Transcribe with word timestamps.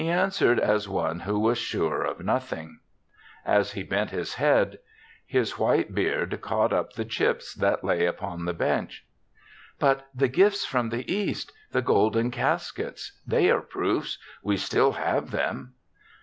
He 0.03 0.09
answered 0.09 0.59
as 0.59 0.89
one 0.89 1.19
who 1.19 1.37
was 1.39 1.59
sure 1.59 2.01
of 2.01 2.25
nothing; 2.25 2.79
as 3.45 3.73
he 3.73 3.83
bent 3.83 4.09
his 4.09 4.33
head, 4.33 4.79
his 5.27 5.59
white 5.59 5.93
beard 5.93 6.41
caught 6.41 6.73
up 6.73 6.93
the 6.93 7.05
chips 7.05 7.53
that 7.53 7.83
lay 7.83 8.07
upon 8.07 8.45
the 8.45 8.53
bench." 8.53 9.05
But 9.79 10.07
the 10.15 10.27
gifts 10.27 10.65
from 10.65 10.89
the 10.89 11.07
East— 11.13 11.51
the 11.71 11.83
golden 11.83 12.31
caskets; 12.31 13.19
they 13.27 13.51
are 13.51 13.61
proofs, 13.61 14.17
y/e 14.43 14.57
still 14.57 14.93
have 14.93 15.29
them.'' 15.29 15.75